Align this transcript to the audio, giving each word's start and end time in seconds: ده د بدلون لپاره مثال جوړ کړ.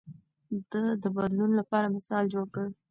ده 0.71 0.81
د 1.03 1.05
بدلون 1.15 1.51
لپاره 1.59 1.93
مثال 1.95 2.23
جوړ 2.33 2.45
کړ. 2.53 2.65